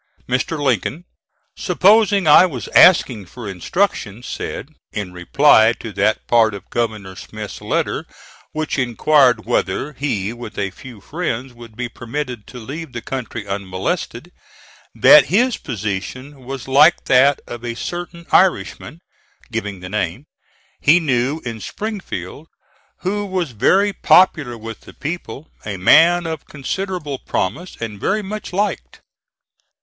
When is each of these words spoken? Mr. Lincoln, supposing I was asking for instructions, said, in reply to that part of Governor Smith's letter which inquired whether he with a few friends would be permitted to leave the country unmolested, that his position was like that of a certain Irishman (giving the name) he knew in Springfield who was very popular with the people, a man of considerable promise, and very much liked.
Mr. 0.27 0.59
Lincoln, 0.59 1.05
supposing 1.55 2.25
I 2.25 2.47
was 2.47 2.67
asking 2.69 3.27
for 3.27 3.47
instructions, 3.47 4.25
said, 4.25 4.69
in 4.91 5.13
reply 5.13 5.73
to 5.73 5.93
that 5.93 6.25
part 6.25 6.55
of 6.55 6.71
Governor 6.71 7.15
Smith's 7.15 7.61
letter 7.61 8.07
which 8.51 8.79
inquired 8.79 9.45
whether 9.45 9.93
he 9.93 10.33
with 10.33 10.57
a 10.57 10.71
few 10.71 11.01
friends 11.01 11.53
would 11.53 11.75
be 11.77 11.87
permitted 11.87 12.47
to 12.47 12.57
leave 12.57 12.93
the 12.93 13.01
country 13.03 13.45
unmolested, 13.47 14.31
that 14.95 15.27
his 15.27 15.57
position 15.57 16.45
was 16.45 16.67
like 16.67 17.05
that 17.05 17.39
of 17.45 17.63
a 17.63 17.75
certain 17.75 18.25
Irishman 18.31 19.01
(giving 19.51 19.81
the 19.81 19.87
name) 19.89 20.25
he 20.79 20.99
knew 20.99 21.41
in 21.45 21.59
Springfield 21.61 22.47
who 23.01 23.23
was 23.23 23.51
very 23.51 23.93
popular 23.93 24.57
with 24.57 24.79
the 24.81 24.95
people, 24.95 25.51
a 25.63 25.77
man 25.77 26.25
of 26.25 26.45
considerable 26.47 27.19
promise, 27.19 27.77
and 27.79 27.99
very 27.99 28.23
much 28.23 28.51
liked. 28.51 29.01